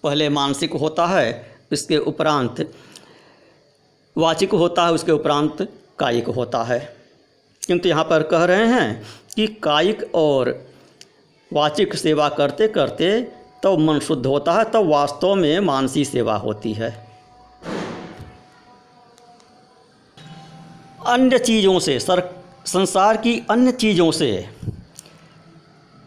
पहले 0.03 0.29
मानसिक 0.29 0.73
होता 0.73 1.07
है, 1.07 1.57
इसके 1.73 1.99
उपरांत 1.99 2.75
वाचिक 4.19 4.53
होता 4.53 4.87
है, 4.87 4.93
उसके 4.93 5.13
उपरांत 5.13 5.69
कायिक 5.99 6.27
होता 6.27 6.63
है। 6.63 6.97
किंतु 7.67 7.89
यहाँ 7.89 8.05
पर 8.05 8.23
कह 8.23 8.45
रहे 8.45 8.67
हैं 8.67 9.03
कि 9.37 9.47
कायिक 9.47 10.15
और 10.15 10.71
वाचिक 11.53 11.95
सेवा 11.95 12.29
करते 12.29 12.69
करते 12.69 13.21
तब 13.21 13.63
तो 13.63 13.77
मन 13.77 13.99
शुद्ध 13.99 14.27
होता 14.27 14.53
है, 14.53 14.65
तब 14.65 14.73
तो 14.73 14.85
वास्तव 14.85 15.35
में 15.35 15.61
मानसी 15.61 16.05
सेवा 16.05 16.37
होती 16.37 16.73
है। 16.73 17.07
अन्य 21.07 21.39
चीज़ों 21.39 21.79
से, 21.79 22.01
सर, 22.01 22.45
संसार 22.67 23.17
की 23.17 23.43
अन्य 23.51 23.73
चीज़ों 23.73 24.13
से 24.13 24.49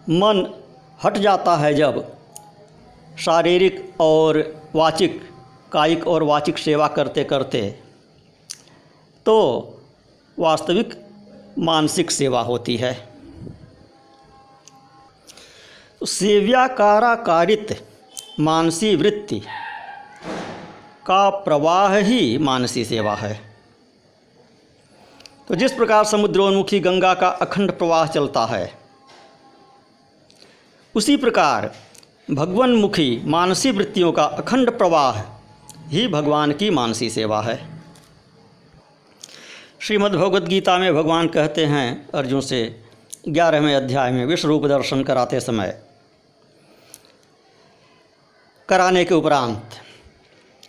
मन 0.10 0.63
हट 1.04 1.18
जाता 1.18 1.56
है 1.56 1.74
जब 1.74 2.18
शारीरिक 3.20 4.02
और 4.02 4.38
वाचिक, 4.76 5.22
कायिक 5.72 6.08
और 6.08 6.24
वाचिक 6.24 6.58
सेवा 6.58 6.88
करते 6.88 7.24
करते 7.24 7.62
तो 9.26 9.36
वास्तविक 10.38 10.94
मानसिक 11.60 12.12
सेवा 12.12 12.42
होती 12.42 12.76
है। 12.78 12.94
सेव्याकाराकारित 16.08 17.76
मानसी 18.40 18.96
वृत्ति 18.96 19.42
का 21.06 21.30
प्रवाह 21.30 21.96
ही 21.96 22.38
मानसी 22.38 22.86
सेवा 22.86 23.16
है। 23.16 23.40
तो 25.48 25.56
जिस 25.56 25.74
प्रकार 25.74 26.04
समुद्रोन्मुखी 26.04 26.80
गंगा 26.80 27.14
का 27.14 27.28
अखंड 27.28 27.72
प्रवाह 27.72 28.08
चलता 28.08 28.46
है 28.46 28.83
उसी 30.96 31.16
प्रकार 31.18 31.72
भगवानमुखी 32.32 33.22
मानसी 33.26 33.72
वृत्तियों 33.72 34.12
का 34.12 34.24
अखंड 34.24 34.72
प्रवाह 34.72 35.20
ही 35.90 36.08
भगवान 36.08 36.52
की 36.52 36.70
मानसी 36.70 37.10
सेवा 37.10 37.42
है। 37.42 37.56
श्रीमद् 39.80 40.16
भगवद 40.16 40.48
गीता 40.48 40.78
में 40.78 40.94
भगवान 40.96 41.28
कहते 41.28 41.66
हैं, 41.66 42.10
अर्जुन 42.12 42.42
से 42.42 42.60
ग्यारहवें 43.30 43.76
अध्याय 43.76 44.12
में 44.12 44.26
विश्व 44.26 44.48
रूप 44.48 44.66
दर्शन 44.66 45.04
कराते 45.04 45.40
समय, 45.40 45.78
कराने 48.70 49.04
के 49.06 49.14
उपरांत 49.16 49.80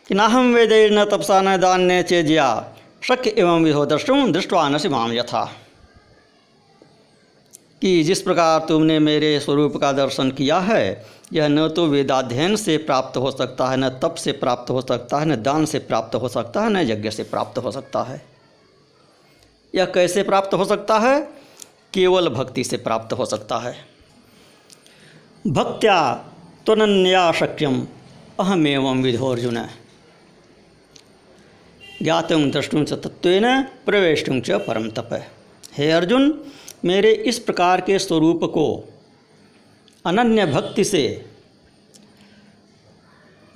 कि 0.08 0.14
ना 0.14 0.26
हम 0.26 0.54
वेदे 0.54 0.88
न 0.90 1.04
तपसा 1.04 1.40
न 1.42 1.56
दान 1.56 1.82
ने 1.82 2.02
चेजिया, 2.02 2.48
शक्य 3.02 3.34
एवं 3.38 3.64
विधो 3.64 3.84
दृष्टुम 3.86 4.32
दृष्टवा 4.32 4.68
न 4.68 4.78
सिमाम 4.78 5.12
यथा। 5.12 5.44
कि 7.84 8.02
जिस 8.02 8.22
प्रकार 8.22 8.60
तुमने 8.68 8.98
मेरे 8.98 9.40
स्वरूप 9.40 9.76
का 9.76 9.92
दर्शन 9.92 10.30
किया 10.30 10.58
है, 10.58 11.06
यह 11.32 11.48
न 11.48 11.68
तो 11.68 11.86
वेदाध्ययन 11.86 12.56
से 12.56 12.76
प्राप्त 12.76 13.16
हो 13.16 13.30
सकता 13.30 13.66
है, 13.66 13.76
न 13.76 13.88
तप 13.88 14.14
से 14.14 14.32
प्राप्त 14.32 14.70
हो 14.70 14.80
सकता 14.80 15.18
है, 15.18 15.26
न 15.26 15.42
दान 15.42 15.64
से 15.64 15.78
प्राप्त 15.78 16.14
हो 16.14 16.28
सकता 16.28 16.60
है, 16.60 16.70
न 16.70 16.76
यज्ञ 16.76 17.10
से 17.10 17.22
प्राप्त 17.22 17.58
हो 17.58 17.70
सकता 17.70 18.02
है। 18.02 18.26
यह 19.74 19.84
कैसे 19.84 20.22
प्राप्त 20.22 20.54
हो 20.54 20.64
सकता 20.64 20.98
है? 20.98 21.28
केवल 21.94 22.28
भक्ति 22.28 22.64
से 22.64 22.76
प्राप्त 22.76 23.12
हो 23.12 23.26
सकता 23.26 23.56
है। 23.56 23.76
भक्त्या 25.46 26.14
त्वनन्या 26.66 27.32
शक्यम 27.32 27.86
अहमेवं 28.40 29.02
विधोर्जुन 29.02 29.66
ज्ञातुम 32.02 32.50
द्रष्टुम 32.50 32.84
च 32.84 32.92
तत्व 32.92 33.64
प्रवेशुम 33.86 34.40
च 34.40 34.50
परम 34.50 34.90
तप। 34.90 35.26
हे 35.72 35.90
अर्जुन 35.90 36.44
मेरे 36.84 37.12
इस 37.12 37.38
प्रकार 37.38 37.80
के 37.80 37.98
स्वरूप 37.98 38.40
को 38.44 38.88
अनन्य 40.06 40.46
भक्ति 40.46 40.84
से 40.84 41.24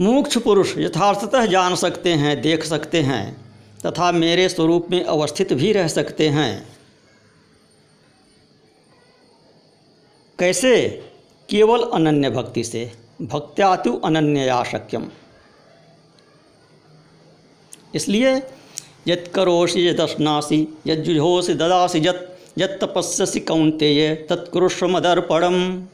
मुक्ष 0.01 0.39
पुरुष 0.39 0.75
यथार्थतः 0.79 1.47
जान 1.47 1.77
सकते 1.77 2.13
हैं, 2.13 2.41
देख 2.41 2.65
सकते 2.65 3.01
हैं, 3.01 3.55
तथा 3.87 4.13
मेरे 4.13 4.49
स्वरूप 4.49 4.89
में 4.91 5.05
अवस्थित 5.05 5.53
भी 5.53 5.73
रह 5.73 5.89
सकते 5.89 6.29
हैं। 6.29 6.79
कैसे? 10.39 11.05
केवल 11.49 11.83
अनन्य 11.83 12.31
भक्ति 12.31 12.65
से, 12.65 12.93
भक्त्यातु 13.23 13.97
अनन्यया 13.97 14.65
शक्यम 14.65 15.11
इसलिए 17.95 18.43
यत् 19.09 19.35
करोषि 19.35 19.89
यदश्नासि 19.89 20.79
यज्जुहोसि 20.87 21.55
ददासि 21.55 21.99
यत् 21.99 22.38
यत् 22.59 22.81
तपस्यसि 22.81 23.41
कौन्तेय 23.41 24.15
तत्कुरुष्व 24.31 24.89
मदर्पणम 24.89 25.87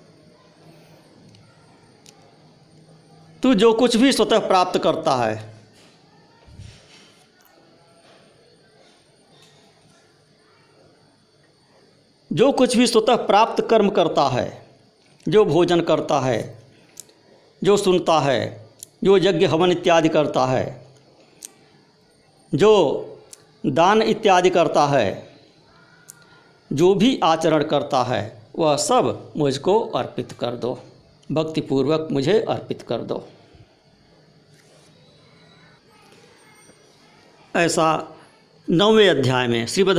तू 3.42 3.54
जो 3.54 3.72
कुछ 3.72 3.96
भी 3.96 4.12
स्वतः 4.12 4.38
प्राप्त 4.38 4.78
करता 4.78 5.16
है, 5.16 5.54
जो 12.32 12.52
कुछ 12.52 12.76
भी 12.76 12.86
स्वतः 12.86 13.16
प्राप्त 13.16 13.66
कर्म 13.70 13.88
करता 13.90 14.28
है, 14.28 14.66
जो 15.28 15.44
भोजन 15.44 15.80
करता 15.80 16.20
है, 16.20 16.58
जो 17.64 17.76
सुनता 17.76 18.20
है, 18.20 18.70
जो 19.04 19.18
यज्ञ, 19.18 19.46
हवन 19.46 19.70
इत्यादि 19.70 20.08
करता 20.08 20.46
है, 20.46 20.86
जो 22.54 22.72
दान 23.66 24.02
इत्यादि 24.02 24.50
करता 24.50 24.86
है 24.86 25.33
जो 26.74 26.94
भी 26.94 27.20
आचरण 27.24 27.64
करता 27.64 28.02
है, 28.02 28.42
वह 28.58 28.76
सब 28.76 29.32
मुझको 29.36 29.80
अर्पित 29.80 30.32
कर 30.32 30.50
दो। 30.50 30.82
भक्तिपूर्वक 31.32 32.08
मुझे 32.12 32.40
अर्पित 32.40 32.82
कर 32.82 32.98
दो। 32.98 33.28
ऐसा 37.56 38.16
नौवें 38.70 39.08
अध्याय 39.08 39.48
में, 39.48 39.66
श्रीमद् 39.66 39.98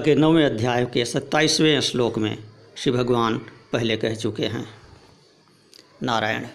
के 0.00 0.14
नौवें 0.14 0.46
अध्याय 0.46 0.84
के 0.84 1.04
सत्ताईसवें 1.04 1.80
श्लोक 1.80 2.18
में 2.18 2.38
श्री 2.76 2.92
भगवान 2.92 3.38
पहले 3.72 3.96
कह 3.96 4.14
चुके 4.14 4.46
हैं। 4.46 4.68
नारायण। 6.02 6.46